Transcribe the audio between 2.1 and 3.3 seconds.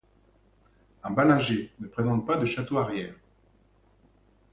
pas de château arrière.